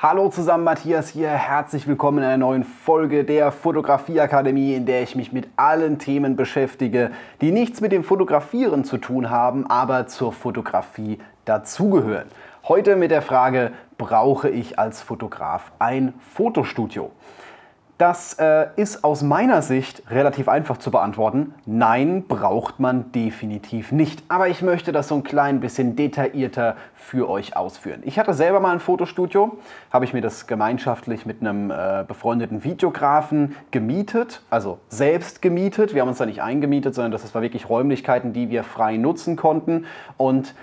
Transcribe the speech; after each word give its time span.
Hallo 0.00 0.28
zusammen, 0.28 0.62
Matthias 0.62 1.08
hier. 1.08 1.30
Herzlich 1.30 1.88
willkommen 1.88 2.18
in 2.18 2.24
einer 2.24 2.36
neuen 2.36 2.62
Folge 2.62 3.24
der 3.24 3.50
Fotografieakademie, 3.50 4.76
in 4.76 4.86
der 4.86 5.02
ich 5.02 5.16
mich 5.16 5.32
mit 5.32 5.48
allen 5.56 5.98
Themen 5.98 6.36
beschäftige, 6.36 7.10
die 7.40 7.50
nichts 7.50 7.80
mit 7.80 7.90
dem 7.90 8.04
Fotografieren 8.04 8.84
zu 8.84 8.98
tun 8.98 9.28
haben, 9.28 9.66
aber 9.66 10.06
zur 10.06 10.32
Fotografie 10.32 11.18
dazugehören. 11.46 12.28
Heute 12.68 12.94
mit 12.94 13.10
der 13.10 13.22
Frage, 13.22 13.72
brauche 13.96 14.48
ich 14.48 14.78
als 14.78 15.02
Fotograf 15.02 15.72
ein 15.80 16.14
Fotostudio? 16.32 17.10
Das 17.98 18.34
äh, 18.34 18.68
ist 18.76 19.02
aus 19.02 19.22
meiner 19.22 19.60
Sicht 19.60 20.04
relativ 20.08 20.48
einfach 20.48 20.76
zu 20.76 20.92
beantworten. 20.92 21.52
Nein, 21.66 22.26
braucht 22.28 22.78
man 22.78 23.10
definitiv 23.10 23.90
nicht. 23.90 24.22
Aber 24.28 24.46
ich 24.46 24.62
möchte 24.62 24.92
das 24.92 25.08
so 25.08 25.16
ein 25.16 25.24
klein 25.24 25.58
bisschen 25.58 25.96
detaillierter 25.96 26.76
für 26.94 27.28
euch 27.28 27.56
ausführen. 27.56 28.02
Ich 28.04 28.16
hatte 28.16 28.34
selber 28.34 28.60
mal 28.60 28.70
ein 28.70 28.78
Fotostudio, 28.78 29.58
habe 29.90 30.04
ich 30.04 30.12
mir 30.12 30.20
das 30.20 30.46
gemeinschaftlich 30.46 31.26
mit 31.26 31.40
einem 31.40 31.72
äh, 31.72 32.04
befreundeten 32.06 32.62
Videografen 32.62 33.56
gemietet, 33.72 34.42
also 34.48 34.78
selbst 34.88 35.42
gemietet. 35.42 35.92
Wir 35.92 36.02
haben 36.02 36.08
uns 36.08 36.18
da 36.18 36.26
nicht 36.26 36.40
eingemietet, 36.40 36.94
sondern 36.94 37.10
das 37.10 37.34
war 37.34 37.42
wirklich 37.42 37.68
Räumlichkeiten, 37.68 38.32
die 38.32 38.48
wir 38.48 38.62
frei 38.62 38.96
nutzen 38.96 39.34
konnten. 39.34 39.86
Und 40.16 40.54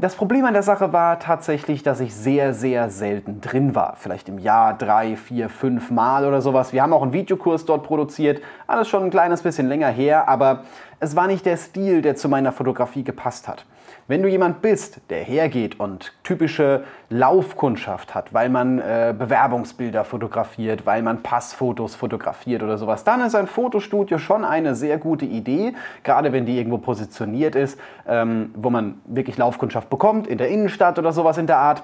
das 0.00 0.14
Problem 0.14 0.44
an 0.44 0.52
der 0.52 0.62
Sache 0.62 0.92
war 0.92 1.18
tatsächlich, 1.18 1.82
dass 1.82 1.98
ich 1.98 2.14
sehr, 2.14 2.54
sehr 2.54 2.88
selten 2.88 3.40
drin 3.40 3.74
war. 3.74 3.96
Vielleicht 3.96 4.28
im 4.28 4.38
Jahr 4.38 4.78
drei, 4.78 5.16
vier, 5.16 5.48
fünf 5.48 5.90
Mal 5.90 6.24
oder 6.24 6.40
sowas. 6.40 6.72
Wir 6.72 6.82
haben 6.82 6.92
auch 6.92 7.02
einen 7.02 7.12
Videokurs 7.12 7.64
dort 7.64 7.82
produziert. 7.82 8.40
Alles 8.68 8.88
schon 8.88 9.02
ein 9.02 9.10
kleines 9.10 9.42
bisschen 9.42 9.66
länger 9.66 9.88
her, 9.88 10.28
aber 10.28 10.62
es 11.00 11.16
war 11.16 11.26
nicht 11.26 11.44
der 11.46 11.56
Stil, 11.56 12.00
der 12.00 12.14
zu 12.14 12.28
meiner 12.28 12.52
Fotografie 12.52 13.02
gepasst 13.02 13.48
hat. 13.48 13.66
Wenn 14.10 14.22
du 14.22 14.28
jemand 14.30 14.62
bist, 14.62 15.02
der 15.10 15.22
hergeht 15.22 15.78
und 15.78 16.14
typische 16.24 16.84
Laufkundschaft 17.10 18.14
hat, 18.14 18.32
weil 18.32 18.48
man 18.48 18.78
äh, 18.78 19.14
Bewerbungsbilder 19.16 20.02
fotografiert, 20.02 20.86
weil 20.86 21.02
man 21.02 21.22
Passfotos 21.22 21.94
fotografiert 21.94 22.62
oder 22.62 22.78
sowas, 22.78 23.04
dann 23.04 23.20
ist 23.20 23.34
ein 23.34 23.46
Fotostudio 23.46 24.16
schon 24.16 24.46
eine 24.46 24.74
sehr 24.74 24.96
gute 24.96 25.26
Idee, 25.26 25.74
gerade 26.04 26.32
wenn 26.32 26.46
die 26.46 26.56
irgendwo 26.56 26.78
positioniert 26.78 27.54
ist, 27.54 27.78
ähm, 28.06 28.50
wo 28.56 28.70
man 28.70 28.98
wirklich 29.04 29.36
Laufkundschaft 29.36 29.90
bekommt, 29.90 30.26
in 30.26 30.38
der 30.38 30.48
Innenstadt 30.48 30.98
oder 30.98 31.12
sowas 31.12 31.36
in 31.36 31.46
der 31.46 31.58
Art. 31.58 31.82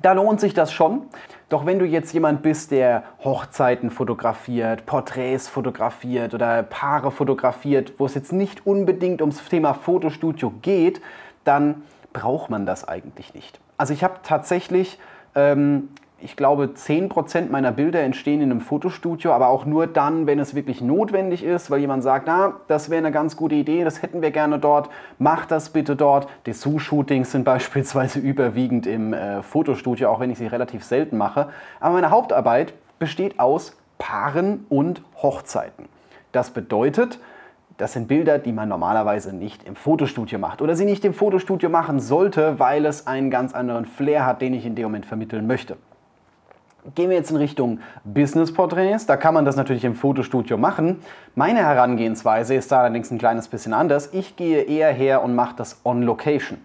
Da 0.00 0.12
lohnt 0.12 0.40
sich 0.40 0.54
das 0.54 0.72
schon. 0.72 1.02
Doch 1.48 1.64
wenn 1.64 1.78
du 1.78 1.84
jetzt 1.84 2.12
jemand 2.12 2.42
bist, 2.42 2.70
der 2.70 3.04
Hochzeiten 3.22 3.90
fotografiert, 3.90 4.84
Porträts 4.84 5.48
fotografiert 5.48 6.34
oder 6.34 6.62
Paare 6.64 7.10
fotografiert, 7.10 7.92
wo 7.98 8.06
es 8.06 8.14
jetzt 8.14 8.32
nicht 8.32 8.66
unbedingt 8.66 9.20
ums 9.20 9.44
Thema 9.48 9.74
Fotostudio 9.74 10.52
geht, 10.62 11.00
dann 11.46 11.82
braucht 12.12 12.50
man 12.50 12.66
das 12.66 12.86
eigentlich 12.86 13.34
nicht. 13.34 13.60
Also 13.76 13.92
ich 13.92 14.02
habe 14.04 14.16
tatsächlich 14.22 14.98
ähm, 15.34 15.88
ich 16.18 16.34
glaube, 16.34 16.70
10% 16.74 17.50
meiner 17.50 17.72
Bilder 17.72 18.00
entstehen 18.00 18.40
in 18.40 18.50
einem 18.50 18.62
Fotostudio, 18.62 19.32
aber 19.32 19.48
auch 19.48 19.66
nur 19.66 19.86
dann, 19.86 20.26
wenn 20.26 20.38
es 20.38 20.54
wirklich 20.54 20.80
notwendig 20.80 21.44
ist, 21.44 21.70
weil 21.70 21.80
jemand 21.80 22.02
sagt, 22.02 22.26
na, 22.26 22.54
das 22.68 22.88
wäre 22.88 22.98
eine 22.98 23.12
ganz 23.12 23.36
gute 23.36 23.54
Idee, 23.54 23.84
das 23.84 24.00
hätten 24.00 24.22
wir 24.22 24.30
gerne 24.30 24.58
dort, 24.58 24.88
mach 25.18 25.44
das 25.44 25.70
bitte 25.70 25.94
dort. 25.94 26.26
Dessous-Shootings 26.46 27.32
sind 27.32 27.44
beispielsweise 27.44 28.18
überwiegend 28.18 28.86
im 28.86 29.12
äh, 29.12 29.42
Fotostudio, 29.42 30.08
auch 30.08 30.18
wenn 30.18 30.30
ich 30.30 30.38
sie 30.38 30.46
relativ 30.46 30.84
selten 30.84 31.18
mache. 31.18 31.50
Aber 31.80 31.94
meine 31.94 32.10
Hauptarbeit 32.10 32.72
besteht 32.98 33.38
aus 33.38 33.76
Paaren 33.98 34.64
und 34.70 35.02
Hochzeiten. 35.22 35.86
Das 36.32 36.50
bedeutet, 36.50 37.18
das 37.76 37.92
sind 37.92 38.08
Bilder, 38.08 38.38
die 38.38 38.52
man 38.52 38.68
normalerweise 38.68 39.34
nicht 39.34 39.64
im 39.64 39.76
Fotostudio 39.76 40.38
macht 40.38 40.62
oder 40.62 40.74
sie 40.76 40.84
nicht 40.84 41.04
im 41.04 41.12
Fotostudio 41.14 41.68
machen 41.68 42.00
sollte, 42.00 42.58
weil 42.58 42.86
es 42.86 43.06
einen 43.06 43.30
ganz 43.30 43.54
anderen 43.54 43.84
Flair 43.84 44.24
hat, 44.24 44.40
den 44.40 44.54
ich 44.54 44.64
in 44.64 44.74
dem 44.74 44.84
Moment 44.84 45.06
vermitteln 45.06 45.46
möchte. 45.46 45.76
Gehen 46.94 47.10
wir 47.10 47.16
jetzt 47.16 47.30
in 47.30 47.36
Richtung 47.36 47.80
Business-Porträts. 48.04 49.06
Da 49.06 49.16
kann 49.16 49.34
man 49.34 49.44
das 49.44 49.56
natürlich 49.56 49.84
im 49.84 49.96
Fotostudio 49.96 50.56
machen. 50.56 51.00
Meine 51.34 51.58
Herangehensweise 51.58 52.54
ist 52.54 52.70
da 52.70 52.80
allerdings 52.80 53.10
ein 53.10 53.18
kleines 53.18 53.48
bisschen 53.48 53.72
anders. 53.72 54.10
Ich 54.12 54.36
gehe 54.36 54.62
eher 54.62 54.92
her 54.92 55.22
und 55.24 55.34
mache 55.34 55.56
das 55.56 55.80
on 55.84 56.02
Location. 56.02 56.58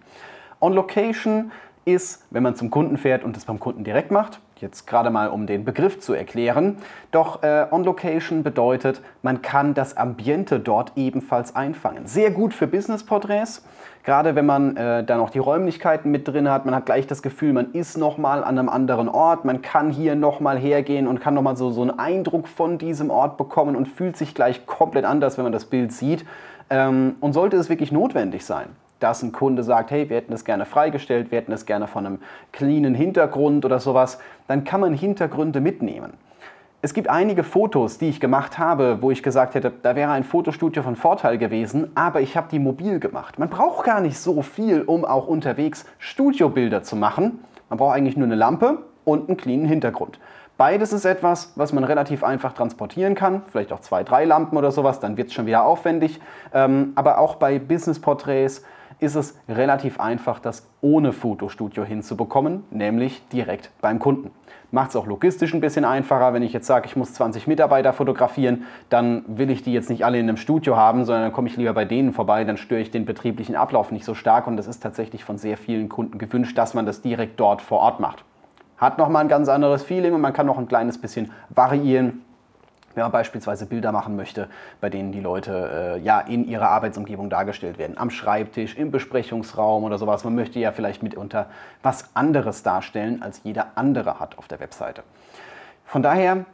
On 0.60 0.74
Location 0.74 1.52
ist, 1.86 2.24
wenn 2.30 2.44
man 2.44 2.56
zum 2.56 2.70
Kunden 2.70 2.98
fährt 2.98 3.24
und 3.24 3.36
das 3.36 3.46
beim 3.46 3.60
Kunden 3.60 3.84
direkt 3.84 4.12
macht, 4.12 4.40
jetzt 4.62 4.88
gerade 4.88 5.10
mal 5.10 5.30
um 5.30 5.48
den 5.48 5.66
Begriff 5.66 6.00
zu 6.00 6.14
erklären. 6.14 6.78
Doch 7.12 7.44
äh, 7.44 7.66
On 7.72 7.84
Location 7.84 8.44
bedeutet, 8.44 9.02
man 9.22 9.42
kann 9.42 9.74
das 9.74 9.98
Ambiente 9.98 10.60
dort 10.60 10.94
ebenfalls 10.96 11.56
einfangen. 11.56 12.06
Sehr 12.06 12.32
gut 12.32 12.54
für 12.54 12.68
Business-Porträts, 12.68 13.66
gerade 14.04 14.36
wenn 14.36 14.46
man 14.46 14.78
äh, 14.78 15.04
dann 15.04 15.20
auch 15.20 15.30
die 15.30 15.40
Räumlichkeiten 15.40 16.12
mit 16.12 16.28
drin 16.28 16.50
hat. 16.50 16.66
Man 16.66 16.76
hat 16.76 16.86
gleich 16.86 17.08
das 17.08 17.22
Gefühl, 17.22 17.54
man 17.54 17.72
ist 17.74 17.98
nochmal 17.98 18.44
an 18.44 18.58
einem 18.58 18.70
anderen 18.70 19.10
Ort. 19.10 19.46
Man 19.46 19.62
kann 19.62 19.90
hier 19.90 20.16
nochmal 20.16 20.58
hergehen 20.58 21.08
und 21.08 21.20
kann 21.20 21.34
nochmal 21.34 21.58
so, 21.58 21.72
so 21.72 21.82
einen 21.82 21.98
Eindruck 21.98 22.48
von 22.48 22.78
diesem 22.78 23.10
Ort 23.10 23.38
bekommen 23.38 23.76
und 23.76 23.88
fühlt 23.88 24.18
sich 24.18 24.34
gleich 24.34 24.66
komplett 24.66 25.06
anders, 25.06 25.38
wenn 25.38 25.44
man 25.44 25.54
das 25.54 25.66
Bild 25.66 25.92
sieht. 25.92 26.26
Ähm, 26.70 27.16
und 27.20 27.34
sollte 27.34 27.58
es 27.58 27.68
wirklich 27.70 27.92
notwendig 27.92 28.46
sein, 28.46 28.68
dass 29.02 29.24
ein 29.24 29.32
Kunde 29.32 29.64
sagt, 29.64 29.92
hey, 29.92 30.10
wir 30.10 30.18
hätten 30.18 30.32
das 30.32 30.46
gerne 30.46 30.66
freigestellt, 30.66 31.32
wir 31.32 31.40
hätten 31.40 31.52
es 31.52 31.66
gerne 31.66 31.88
von 31.88 32.06
einem 32.06 32.20
cleanen 32.52 32.96
Hintergrund 32.96 33.66
oder 33.66 33.80
sowas, 33.80 34.20
dann 34.48 34.64
kann 34.64 34.82
man 34.82 34.94
Hintergründe 34.94 35.60
mitnehmen. 35.62 36.14
Es 36.84 36.96
gibt 36.96 37.10
einige 37.10 37.44
Fotos, 37.44 38.00
die 38.00 38.10
ich 38.10 38.20
gemacht 38.20 38.58
habe, 38.58 39.02
wo 39.02 39.12
ich 39.12 39.22
gesagt 39.22 39.54
hätte, 39.54 39.72
da 39.84 39.96
wäre 39.96 40.12
ein 40.12 40.24
Fotostudio 40.24 40.82
von 40.82 40.96
Vorteil 40.96 41.38
gewesen, 41.38 41.92
aber 41.94 42.22
ich 42.22 42.36
habe 42.36 42.48
die 42.50 42.58
mobil 42.58 43.00
gemacht. 43.00 43.38
Man 43.38 43.50
braucht 43.50 43.86
gar 43.86 44.02
nicht 44.02 44.18
so 44.18 44.42
viel, 44.42 44.82
um 44.82 45.06
auch 45.06 45.28
unterwegs 45.28 45.86
Studiobilder 46.00 46.82
zu 46.82 46.96
machen. 46.96 47.40
Man 47.70 47.78
braucht 47.78 47.96
eigentlich 47.96 48.18
nur 48.18 48.26
eine 48.26 48.36
Lampe 48.36 48.80
und 49.06 49.28
einen 49.28 49.38
cleanen 49.38 49.68
Hintergrund. 49.68 50.20
Beides 50.58 50.94
ist 50.94 51.06
etwas, 51.06 51.54
was 51.56 51.74
man 51.74 51.84
relativ 51.84 52.24
einfach 52.24 52.54
transportieren 52.54 53.16
kann, 53.16 53.44
vielleicht 53.48 53.72
auch 53.74 53.80
zwei, 53.80 54.04
drei 54.04 54.26
Lampen 54.26 54.58
oder 54.58 54.72
sowas, 54.72 55.00
dann 55.00 55.18
wird 55.18 55.30
es 55.30 55.34
schon 55.34 55.46
wieder 55.46 55.64
aufwendig. 55.64 56.20
Ähm, 56.54 56.94
aber 56.96 57.18
auch 57.18 57.36
bei 57.36 57.58
Business-Porträts 57.58 58.64
ist 59.02 59.16
es 59.16 59.36
relativ 59.50 60.00
einfach, 60.00 60.40
das 60.40 60.70
ohne 60.80 61.12
Fotostudio 61.12 61.84
hinzubekommen, 61.84 62.64
nämlich 62.70 63.28
direkt 63.30 63.72
beim 63.82 63.98
Kunden. 63.98 64.30
Macht 64.70 64.92
es 64.92 64.96
auch 64.96 65.08
logistisch 65.08 65.54
ein 65.54 65.60
bisschen 65.60 65.84
einfacher. 65.84 66.34
Wenn 66.34 66.44
ich 66.44 66.54
jetzt 66.54 66.68
sage, 66.68 66.86
ich 66.86 66.96
muss 66.96 67.14
20 67.14 67.48
Mitarbeiter 67.48 67.94
fotografieren, 67.94 68.64
dann 68.90 69.26
will 69.28 69.50
ich 69.50 69.64
die 69.64 69.74
jetzt 69.74 69.90
nicht 69.90 70.06
alle 70.06 70.20
in 70.20 70.30
einem 70.30 70.38
Studio 70.38 70.78
haben, 70.78 71.04
sondern 71.04 71.24
dann 71.24 71.34
komme 71.34 71.50
ich 71.50 71.58
lieber 71.58 71.74
bei 71.74 71.84
denen 71.84 72.14
vorbei, 72.14 72.44
dann 72.44 72.58
störe 72.58 72.80
ich 72.80 72.92
den 72.92 73.06
betrieblichen 73.06 73.56
Ablauf 73.56 73.92
nicht 73.92 74.06
so 74.06 74.14
stark 74.14 74.46
und 74.46 74.56
das 74.56 74.68
ist 74.68 74.82
tatsächlich 74.82 75.24
von 75.24 75.40
sehr 75.40 75.58
vielen 75.58 75.90
Kunden 75.90 76.20
gewünscht, 76.20 76.58
dass 76.58 76.76
man 76.76 76.86
das 76.86 77.02
direkt 77.02 77.40
dort 77.40 77.62
vor 77.62 77.80
Ort 77.80 78.00
macht. 78.00 78.24
Hat 78.78 79.00
nochmal 79.00 79.24
ein 79.24 79.30
ganz 79.30 79.50
anderes 79.50 79.82
Feeling 79.84 80.14
und 80.14 80.22
man 80.22 80.32
kann 80.32 80.46
noch 80.46 80.60
ein 80.60 80.68
kleines 80.68 81.00
bisschen 81.00 81.32
variieren 81.50 82.22
wenn 82.96 83.04
man 83.04 83.12
beispielsweise 83.12 83.66
Bilder 83.66 83.92
machen 83.92 84.16
möchte, 84.16 84.48
bei 84.80 84.90
denen 84.90 85.12
die 85.12 85.20
Leute 85.20 85.98
äh, 85.98 86.00
ja 86.00 86.20
in 86.20 86.48
ihrer 86.48 86.70
Arbeitsumgebung 86.70 87.30
dargestellt 87.30 87.78
werden, 87.78 87.98
am 87.98 88.10
Schreibtisch, 88.10 88.76
im 88.76 88.92
Besprechungsraum 88.92 89.84
oder 89.84 89.98
sowas. 89.98 90.24
Man 90.24 90.36
möchte 90.36 90.60
ja 90.60 90.72
vielleicht 90.72 91.04
mitunter 91.04 91.48
was 91.84 92.16
anderes 92.16 92.64
darstellen, 92.64 93.22
als 93.22 93.42
jeder 93.44 93.72
andere 93.76 94.20
hat 94.20 94.38
auf 94.38 94.48
der 94.48 94.60
Webseite. 94.60 95.04
Von 95.86 96.04
daher 96.04 96.46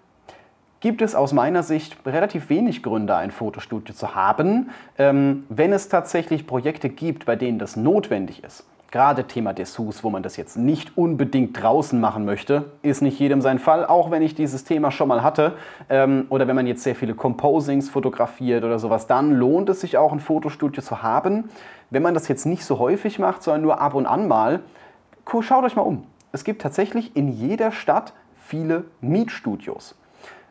gibt 0.80 1.02
es 1.02 1.16
aus 1.16 1.34
meiner 1.34 1.64
Sicht 1.64 1.98
relativ 2.06 2.50
wenig 2.50 2.84
Gründe, 2.84 3.16
ein 3.16 3.32
Fotostudio 3.32 3.94
zu 3.94 4.16
haben, 4.16 4.70
ähm, 4.98 5.46
wenn 5.50 5.74
es 5.74 5.90
tatsächlich 5.90 6.46
Projekte 6.48 6.90
gibt, 6.90 7.26
bei 7.26 7.36
denen 7.36 7.60
das 7.60 7.76
notwendig 7.76 8.44
ist 8.44 8.66
Gerade 8.90 9.26
Thema 9.26 9.54
Dessous, 9.54 10.04
wo 10.04 10.10
man 10.10 10.24
das 10.24 10.38
jetzt 10.38 10.56
nicht 10.56 10.98
unbedingt 10.98 11.62
draußen 11.62 12.00
machen 12.00 12.24
möchte, 12.24 12.72
ist 12.84 13.02
nicht 13.02 13.20
jedem 13.20 13.42
sein 13.42 13.60
Fall, 13.60 13.86
auch 13.86 14.12
wenn 14.12 14.22
ich 14.22 14.34
dieses 14.34 14.64
Thema 14.64 14.92
schon 14.92 15.10
mal 15.10 15.24
hatte. 15.24 15.56
Ähm, 15.90 16.26
oder 16.30 16.48
wenn 16.48 16.56
man 16.56 16.68
jetzt 16.68 16.84
sehr 16.84 16.96
viele 16.96 17.14
Composings 17.14 17.90
fotografiert 17.90 18.64
oder 18.64 18.80
sowas, 18.80 19.06
dann 19.06 19.34
lohnt 19.34 19.68
es 19.68 19.82
sich 19.82 19.98
auch 19.98 20.14
ein 20.14 20.22
Fotostudio 20.22 20.82
zu 20.82 21.04
haben. 21.04 21.50
Wenn 21.90 22.02
man 22.02 22.14
das 22.14 22.30
jetzt 22.30 22.46
nicht 22.46 22.64
so 22.64 22.80
häufig 22.80 23.20
macht, 23.20 23.44
sondern 23.44 23.62
nur 23.62 23.82
ab 23.82 23.94
und 23.94 24.06
an 24.06 24.28
mal, 24.30 24.62
schaut 25.42 25.66
euch 25.66 25.76
mal 25.76 25.82
um. 25.82 26.06
Es 26.32 26.46
gibt 26.46 26.62
tatsächlich 26.62 27.16
in 27.16 27.28
jeder 27.28 27.74
Stadt 27.74 28.14
viele 28.38 28.86
Mietstudios. 29.02 29.96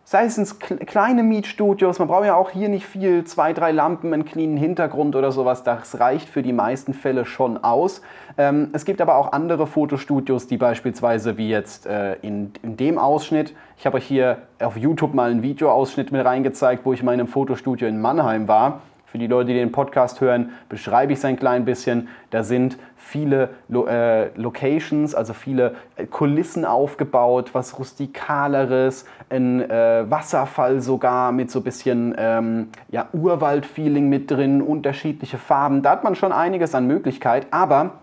Sei 0.09 0.25
es 0.25 0.39
ins 0.39 0.61
kleine 0.61 1.25
Mietstudios, 1.25 1.99
man 1.99 2.07
braucht 2.07 2.27
ja 2.27 2.37
auch 2.37 2.51
hier 2.51 2.69
nicht 2.69 2.87
viel, 2.87 3.25
zwei, 3.25 3.53
drei 3.53 3.73
Lampen, 3.73 4.15
einen 4.15 4.25
cleanen 4.25 4.57
Hintergrund 4.57 5.17
oder 5.17 5.33
sowas, 5.33 5.65
das 5.65 5.99
reicht 5.99 6.29
für 6.29 6.43
die 6.43 6.53
meisten 6.53 6.95
Fälle 6.95 7.25
schon 7.25 7.65
aus. 7.65 8.03
Ähm, 8.39 8.69
es 8.73 8.85
gibt 8.85 9.01
aber 9.01 9.17
auch 9.17 9.33
andere 9.33 9.67
Fotostudios, 9.67 10.47
die 10.47 10.59
beispielsweise 10.59 11.39
wie 11.39 11.49
jetzt 11.49 11.87
äh, 11.87 12.15
in, 12.23 12.53
in 12.63 12.77
dem 12.77 12.99
Ausschnitt, 12.99 13.53
ich 13.77 13.85
habe 13.85 13.97
euch 13.97 14.07
hier 14.07 14.39
auf 14.61 14.77
YouTube 14.77 15.13
mal 15.13 15.29
einen 15.29 15.43
Videoausschnitt 15.43 16.13
mit 16.13 16.25
reingezeigt, 16.25 16.87
wo 16.87 16.93
ich 16.93 17.01
in 17.01 17.07
meinem 17.07 17.27
Fotostudio 17.27 17.89
in 17.89 18.01
Mannheim 18.01 18.47
war. 18.47 18.83
Für 19.07 19.19
die 19.19 19.29
Leute, 19.29 19.53
die 19.53 19.55
den 19.55 19.71
Podcast 19.71 20.21
hören, 20.21 20.51
beschreibe 20.69 21.13
ich 21.13 21.21
es 21.21 21.25
ein 21.25 21.37
klein 21.37 21.65
bisschen. 21.65 22.09
Da 22.31 22.43
sind 22.43 22.77
viele 22.97 23.51
Lo 23.69 23.87
äh, 23.87 24.37
Locations, 24.37 25.15
also 25.15 25.33
viele 25.33 25.77
äh, 25.95 26.07
Kulissen 26.07 26.65
aufgebaut, 26.65 27.51
was 27.53 27.79
rustikaleres, 27.79 29.07
ein 29.31 29.71
äh, 29.71 30.11
Wasserfall 30.11 30.81
sogar 30.81 31.31
mit 31.31 31.53
so 31.53 31.61
ein 31.61 31.63
bisschen 31.63 32.17
ähm, 32.19 32.69
ja, 32.91 33.07
Urwald-Feeling 33.13 34.09
mit 34.09 34.29
drin, 34.29 34.61
unterschiedliche 34.61 35.39
Farben. 35.39 35.83
Da 35.83 35.93
hat 35.93 36.03
man 36.03 36.17
schon 36.17 36.33
einiges 36.33 36.75
an 36.75 36.89
Möglichkeit, 36.89 37.47
aber 37.53 38.01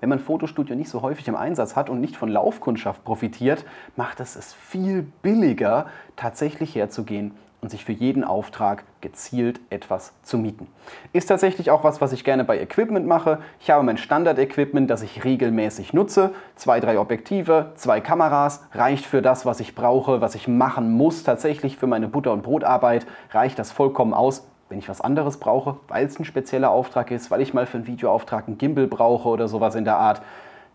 wenn 0.00 0.08
man 0.08 0.18
Fotostudio 0.18 0.74
nicht 0.74 0.88
so 0.88 1.02
häufig 1.02 1.28
im 1.28 1.36
Einsatz 1.36 1.76
hat 1.76 1.90
und 1.90 2.00
nicht 2.00 2.16
von 2.16 2.30
Laufkundschaft 2.30 3.04
profitiert, 3.04 3.66
macht 3.96 4.18
es 4.18 4.34
es 4.34 4.54
viel 4.54 5.02
billiger, 5.20 5.86
tatsächlich 6.16 6.74
herzugehen 6.74 7.32
und 7.62 7.68
sich 7.68 7.84
für 7.84 7.92
jeden 7.92 8.24
Auftrag 8.24 8.82
gezielt 9.00 9.60
etwas 9.70 10.12
zu 10.24 10.36
mieten. 10.36 10.66
Ist 11.12 11.26
tatsächlich 11.26 11.70
auch 11.70 11.84
was, 11.84 12.00
was 12.00 12.12
ich 12.12 12.24
gerne 12.24 12.42
bei 12.42 12.60
Equipment 12.60 13.06
mache. 13.06 13.38
Ich 13.60 13.70
habe 13.70 13.84
mein 13.84 13.98
Standard-Equipment, 13.98 14.90
das 14.90 15.02
ich 15.02 15.22
regelmäßig 15.22 15.92
nutze. 15.92 16.34
Zwei, 16.56 16.80
drei 16.80 16.98
Objektive, 16.98 17.70
zwei 17.76 18.00
Kameras, 18.00 18.64
reicht 18.72 19.06
für 19.06 19.22
das, 19.22 19.46
was 19.46 19.60
ich 19.60 19.76
brauche, 19.76 20.20
was 20.20 20.34
ich 20.34 20.48
machen 20.48 20.90
muss. 20.90 21.22
Tatsächlich 21.22 21.76
für 21.76 21.86
meine 21.86 22.08
Butter- 22.08 22.32
und 22.32 22.42
Brotarbeit 22.42 23.06
reicht 23.30 23.60
das 23.60 23.70
vollkommen 23.70 24.12
aus. 24.12 24.44
Wenn 24.68 24.80
ich 24.80 24.88
was 24.88 25.00
anderes 25.00 25.36
brauche, 25.36 25.76
weil 25.86 26.04
es 26.04 26.18
ein 26.18 26.24
spezieller 26.24 26.70
Auftrag 26.70 27.12
ist, 27.12 27.30
weil 27.30 27.42
ich 27.42 27.54
mal 27.54 27.66
für 27.66 27.76
einen 27.76 27.86
Videoauftrag 27.86 28.48
einen 28.48 28.58
Gimbal 28.58 28.88
brauche 28.88 29.28
oder 29.28 29.46
sowas 29.46 29.76
in 29.76 29.84
der 29.84 29.98
Art, 29.98 30.20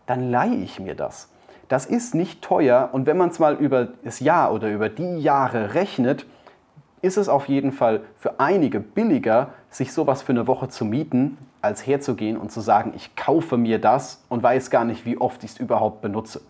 dann 0.06 0.30
leihe 0.30 0.56
ich 0.56 0.80
mir 0.80 0.94
das. 0.94 1.28
Das 1.68 1.84
ist 1.84 2.14
nicht 2.14 2.40
teuer 2.40 2.88
und 2.92 3.04
wenn 3.04 3.18
man 3.18 3.28
es 3.28 3.38
mal 3.38 3.56
über 3.56 3.88
das 4.02 4.20
Jahr 4.20 4.54
oder 4.54 4.70
über 4.70 4.88
die 4.88 5.18
Jahre 5.18 5.74
rechnet, 5.74 6.24
ist 7.02 7.16
es 7.16 7.28
auf 7.28 7.48
jeden 7.48 7.72
Fall 7.72 8.02
für 8.16 8.40
einige 8.40 8.80
billiger, 8.80 9.50
sich 9.70 9.92
sowas 9.92 10.22
für 10.22 10.32
eine 10.32 10.46
Woche 10.46 10.68
zu 10.68 10.84
mieten, 10.84 11.38
als 11.60 11.86
herzugehen 11.86 12.36
und 12.36 12.52
zu 12.52 12.60
sagen, 12.60 12.92
ich 12.94 13.16
kaufe 13.16 13.56
mir 13.56 13.80
das 13.80 14.24
und 14.28 14.42
weiß 14.42 14.70
gar 14.70 14.84
nicht, 14.84 15.04
wie 15.04 15.18
oft 15.18 15.42
ich 15.44 15.52
es 15.52 15.58
überhaupt 15.58 16.02
benutze. 16.02 16.40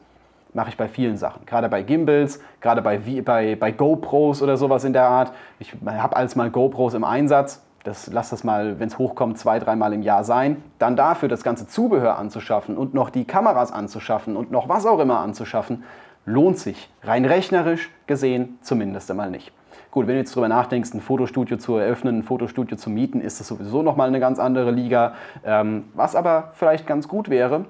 Mache 0.54 0.70
ich 0.70 0.76
bei 0.76 0.88
vielen 0.88 1.16
Sachen. 1.16 1.44
Gerade 1.46 1.68
bei 1.68 1.82
Gimbals, 1.82 2.40
gerade 2.60 2.82
bei, 2.82 2.98
bei, 2.98 3.56
bei 3.56 3.70
GoPros 3.70 4.42
oder 4.42 4.56
sowas 4.56 4.84
in 4.84 4.92
der 4.92 5.06
Art. 5.06 5.32
Ich 5.58 5.74
habe 5.84 6.16
alles 6.16 6.36
mal 6.36 6.50
GoPros 6.50 6.94
im 6.94 7.04
Einsatz. 7.04 7.62
Das 7.84 8.08
lass 8.12 8.30
das 8.30 8.44
mal, 8.44 8.78
wenn 8.80 8.88
es 8.88 8.98
hochkommt, 8.98 9.38
zwei, 9.38 9.58
dreimal 9.58 9.92
im 9.92 10.02
Jahr 10.02 10.24
sein. 10.24 10.62
Dann 10.78 10.96
dafür 10.96 11.28
das 11.28 11.42
ganze 11.42 11.66
Zubehör 11.66 12.18
anzuschaffen 12.18 12.76
und 12.76 12.92
noch 12.92 13.10
die 13.10 13.24
Kameras 13.24 13.72
anzuschaffen 13.72 14.36
und 14.36 14.50
noch 14.50 14.68
was 14.68 14.84
auch 14.84 14.98
immer 14.98 15.20
anzuschaffen, 15.20 15.84
lohnt 16.24 16.58
sich 16.58 16.90
rein 17.02 17.24
rechnerisch 17.24 17.90
gesehen 18.06 18.58
zumindest 18.62 19.10
einmal 19.10 19.30
nicht. 19.30 19.52
Gut, 19.90 20.06
wenn 20.06 20.14
du 20.14 20.20
jetzt 20.20 20.32
darüber 20.32 20.48
nachdenkst, 20.48 20.92
ein 20.92 21.00
Fotostudio 21.00 21.56
zu 21.56 21.76
eröffnen, 21.76 22.18
ein 22.18 22.22
Fotostudio 22.22 22.76
zu 22.76 22.90
mieten, 22.90 23.22
ist 23.22 23.40
das 23.40 23.48
sowieso 23.48 23.82
nochmal 23.82 24.08
eine 24.08 24.20
ganz 24.20 24.38
andere 24.38 24.70
Liga. 24.70 25.14
Ähm, 25.44 25.84
was 25.94 26.14
aber 26.14 26.52
vielleicht 26.54 26.86
ganz 26.86 27.08
gut 27.08 27.30
wäre, 27.30 27.64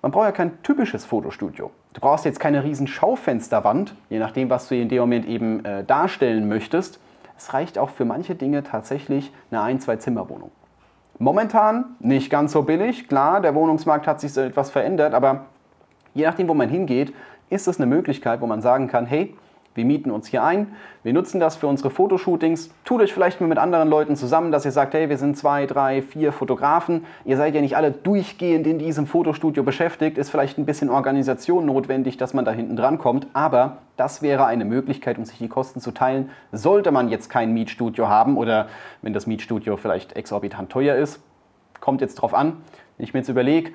man 0.00 0.10
braucht 0.10 0.24
ja 0.24 0.32
kein 0.32 0.62
typisches 0.62 1.04
Fotostudio. 1.04 1.70
Du 1.92 2.00
brauchst 2.00 2.24
jetzt 2.24 2.40
keine 2.40 2.64
riesen 2.64 2.86
Schaufensterwand, 2.86 3.94
je 4.08 4.18
nachdem, 4.18 4.48
was 4.48 4.68
du 4.68 4.76
in 4.76 4.88
dem 4.88 5.00
Moment 5.00 5.26
eben 5.26 5.64
äh, 5.64 5.84
darstellen 5.84 6.48
möchtest. 6.48 7.00
Es 7.36 7.52
reicht 7.52 7.78
auch 7.78 7.90
für 7.90 8.04
manche 8.04 8.34
Dinge 8.34 8.62
tatsächlich 8.62 9.32
eine 9.50 9.60
ein-, 9.60 9.80
zwei 9.80 9.96
Zimmerwohnung. 9.96 10.50
Momentan 11.18 11.84
nicht 11.98 12.30
ganz 12.30 12.52
so 12.52 12.62
billig. 12.62 13.08
Klar, 13.08 13.40
der 13.40 13.54
Wohnungsmarkt 13.54 14.06
hat 14.06 14.20
sich 14.20 14.32
so 14.32 14.40
etwas 14.40 14.70
verändert, 14.70 15.12
aber 15.12 15.46
je 16.14 16.24
nachdem, 16.24 16.48
wo 16.48 16.54
man 16.54 16.68
hingeht, 16.68 17.12
ist 17.50 17.68
es 17.68 17.78
eine 17.78 17.86
Möglichkeit, 17.86 18.40
wo 18.40 18.46
man 18.46 18.62
sagen 18.62 18.88
kann, 18.88 19.04
hey, 19.04 19.36
wir 19.74 19.84
mieten 19.84 20.10
uns 20.10 20.26
hier 20.26 20.42
ein, 20.42 20.74
wir 21.04 21.12
nutzen 21.12 21.38
das 21.38 21.56
für 21.56 21.68
unsere 21.68 21.90
Fotoshootings. 21.90 22.70
Tut 22.84 23.00
euch 23.00 23.12
vielleicht 23.12 23.40
mal 23.40 23.46
mit 23.46 23.58
anderen 23.58 23.88
Leuten 23.88 24.16
zusammen, 24.16 24.50
dass 24.50 24.64
ihr 24.64 24.72
sagt, 24.72 24.92
hey, 24.92 25.08
wir 25.08 25.18
sind 25.18 25.36
zwei, 25.36 25.66
drei, 25.66 26.02
vier 26.02 26.32
Fotografen. 26.32 27.04
Ihr 27.24 27.36
seid 27.36 27.54
ja 27.54 27.60
nicht 27.60 27.76
alle 27.76 27.92
durchgehend 27.92 28.66
in 28.66 28.80
diesem 28.80 29.06
Fotostudio 29.06 29.62
beschäftigt. 29.62 30.18
Ist 30.18 30.30
vielleicht 30.30 30.58
ein 30.58 30.66
bisschen 30.66 30.90
Organisation 30.90 31.64
notwendig, 31.64 32.16
dass 32.16 32.34
man 32.34 32.44
da 32.44 32.50
hinten 32.50 32.74
dran 32.74 32.98
kommt. 32.98 33.28
Aber 33.34 33.78
das 33.96 34.20
wäre 34.20 34.46
eine 34.46 34.64
Möglichkeit, 34.64 35.16
um 35.16 35.24
sich 35.24 35.38
die 35.38 35.48
Kosten 35.48 35.80
zu 35.80 35.92
teilen. 35.92 36.30
Sollte 36.50 36.90
man 36.90 37.08
jetzt 37.08 37.30
kein 37.30 37.52
Mietstudio 37.52 38.08
haben 38.08 38.36
oder 38.36 38.66
wenn 39.02 39.12
das 39.12 39.28
Mietstudio 39.28 39.76
vielleicht 39.76 40.16
exorbitant 40.16 40.70
teuer 40.70 40.96
ist, 40.96 41.20
kommt 41.80 42.00
jetzt 42.00 42.16
drauf 42.16 42.34
an. 42.34 42.56
Wenn 42.96 43.04
ich 43.04 43.14
mir 43.14 43.20
jetzt 43.20 43.28
überlege, 43.28 43.70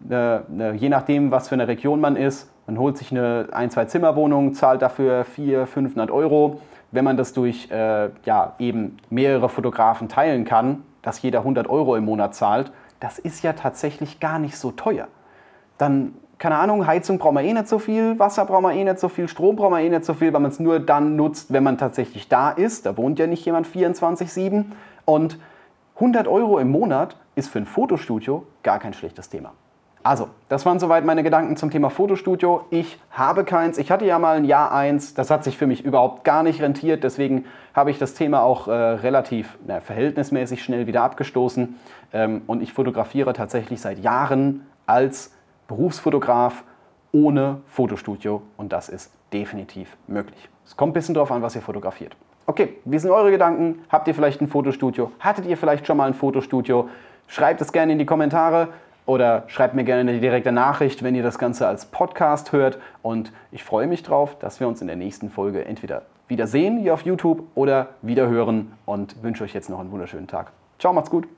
je 0.00 0.88
nachdem, 0.88 1.30
was 1.30 1.48
für 1.48 1.54
eine 1.54 1.68
Region 1.68 2.00
man 2.00 2.16
ist, 2.16 2.50
man 2.66 2.78
holt 2.78 2.96
sich 2.96 3.10
eine 3.10 3.48
ein-, 3.52 3.70
zwei 3.70 3.84
Zimmerwohnung, 3.84 4.54
zahlt 4.54 4.82
dafür 4.82 5.24
400, 5.24 5.68
500 5.68 6.10
Euro. 6.10 6.60
Wenn 6.92 7.04
man 7.04 7.16
das 7.16 7.32
durch 7.32 7.70
äh, 7.70 8.10
ja, 8.24 8.54
eben 8.58 8.96
mehrere 9.10 9.48
Fotografen 9.48 10.08
teilen 10.08 10.44
kann, 10.44 10.82
dass 11.02 11.20
jeder 11.22 11.40
100 11.40 11.68
Euro 11.68 11.96
im 11.96 12.04
Monat 12.04 12.34
zahlt, 12.34 12.72
das 13.00 13.18
ist 13.18 13.42
ja 13.42 13.52
tatsächlich 13.52 14.20
gar 14.20 14.38
nicht 14.38 14.56
so 14.56 14.70
teuer. 14.70 15.08
Dann, 15.76 16.14
keine 16.38 16.56
Ahnung, 16.56 16.86
Heizung 16.86 17.18
braucht 17.18 17.34
man 17.34 17.44
eh 17.44 17.52
nicht 17.52 17.68
so 17.68 17.78
viel, 17.78 18.18
Wasser 18.18 18.46
braucht 18.46 18.62
man 18.62 18.76
eh 18.76 18.84
nicht 18.84 19.00
so 19.00 19.08
viel, 19.08 19.28
Strom 19.28 19.56
braucht 19.56 19.72
man 19.72 19.82
eh 19.82 19.88
nicht 19.88 20.04
so 20.04 20.14
viel, 20.14 20.32
weil 20.32 20.40
man 20.40 20.50
es 20.50 20.60
nur 20.60 20.80
dann 20.80 21.16
nutzt, 21.16 21.52
wenn 21.52 21.64
man 21.64 21.76
tatsächlich 21.76 22.28
da 22.28 22.50
ist. 22.50 22.86
Da 22.86 22.96
wohnt 22.96 23.18
ja 23.18 23.26
nicht 23.26 23.44
jemand 23.44 23.66
24-7. 23.66 24.66
Und 25.04 25.38
100 25.96 26.26
Euro 26.28 26.58
im 26.58 26.70
Monat 26.70 27.16
ist 27.34 27.50
für 27.50 27.58
ein 27.58 27.66
Fotostudio 27.66 28.46
gar 28.62 28.78
kein 28.78 28.94
schlechtes 28.94 29.28
Thema. 29.28 29.52
Also, 30.04 30.28
das 30.50 30.66
waren 30.66 30.78
soweit 30.78 31.06
meine 31.06 31.22
Gedanken 31.22 31.56
zum 31.56 31.70
Thema 31.70 31.88
Fotostudio. 31.88 32.66
Ich 32.68 33.00
habe 33.10 33.42
keins. 33.42 33.78
Ich 33.78 33.90
hatte 33.90 34.04
ja 34.04 34.18
mal 34.18 34.36
ein 34.36 34.44
Jahr 34.44 34.70
eins. 34.70 35.14
Das 35.14 35.30
hat 35.30 35.44
sich 35.44 35.56
für 35.56 35.66
mich 35.66 35.82
überhaupt 35.82 36.24
gar 36.24 36.42
nicht 36.42 36.60
rentiert. 36.60 37.02
Deswegen 37.02 37.46
habe 37.72 37.90
ich 37.90 37.98
das 37.98 38.12
Thema 38.12 38.42
auch 38.42 38.68
äh, 38.68 38.70
relativ 38.70 39.56
na, 39.66 39.80
verhältnismäßig 39.80 40.62
schnell 40.62 40.86
wieder 40.86 41.02
abgestoßen. 41.02 41.76
Ähm, 42.12 42.42
und 42.46 42.62
ich 42.62 42.74
fotografiere 42.74 43.32
tatsächlich 43.32 43.80
seit 43.80 43.98
Jahren 43.98 44.66
als 44.84 45.32
Berufsfotograf 45.68 46.64
ohne 47.10 47.62
Fotostudio. 47.66 48.42
Und 48.58 48.74
das 48.74 48.90
ist 48.90 49.10
definitiv 49.32 49.96
möglich. 50.06 50.50
Es 50.66 50.76
kommt 50.76 50.90
ein 50.90 50.92
bisschen 50.92 51.14
darauf 51.14 51.32
an, 51.32 51.40
was 51.40 51.56
ihr 51.56 51.62
fotografiert. 51.62 52.14
Okay, 52.44 52.76
wie 52.84 52.98
sind 52.98 53.10
eure 53.10 53.30
Gedanken? 53.30 53.86
Habt 53.88 54.06
ihr 54.06 54.14
vielleicht 54.14 54.42
ein 54.42 54.48
Fotostudio? 54.48 55.12
Hattet 55.18 55.46
ihr 55.46 55.56
vielleicht 55.56 55.86
schon 55.86 55.96
mal 55.96 56.08
ein 56.08 56.14
Fotostudio? 56.14 56.90
Schreibt 57.26 57.62
es 57.62 57.72
gerne 57.72 57.92
in 57.92 57.98
die 57.98 58.04
Kommentare. 58.04 58.68
Oder 59.06 59.44
schreibt 59.48 59.74
mir 59.74 59.84
gerne 59.84 60.10
eine 60.10 60.20
direkte 60.20 60.52
Nachricht, 60.52 61.02
wenn 61.02 61.14
ihr 61.14 61.22
das 61.22 61.38
Ganze 61.38 61.66
als 61.66 61.86
Podcast 61.86 62.52
hört. 62.52 62.78
Und 63.02 63.32
ich 63.52 63.62
freue 63.62 63.86
mich 63.86 64.02
drauf, 64.02 64.38
dass 64.38 64.60
wir 64.60 64.68
uns 64.68 64.80
in 64.80 64.86
der 64.86 64.96
nächsten 64.96 65.30
Folge 65.30 65.64
entweder 65.64 66.02
wieder 66.26 66.46
sehen 66.46 66.78
hier 66.78 66.94
auf 66.94 67.02
YouTube 67.02 67.42
oder 67.54 67.88
wieder 68.00 68.28
hören 68.28 68.72
und 68.86 69.22
wünsche 69.22 69.44
euch 69.44 69.52
jetzt 69.52 69.68
noch 69.68 69.78
einen 69.78 69.90
wunderschönen 69.90 70.26
Tag. 70.26 70.52
Ciao, 70.78 70.92
macht's 70.92 71.10
gut. 71.10 71.28